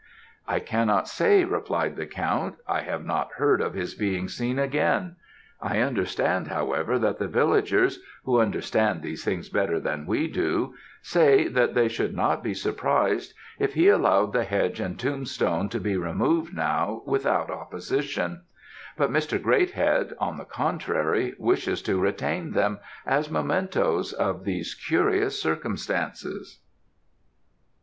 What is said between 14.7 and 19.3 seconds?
and tombstone to be removed now without opposition; but